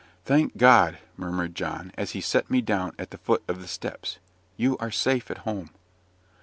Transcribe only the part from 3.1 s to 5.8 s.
the foot of the steps. "You are safe at home."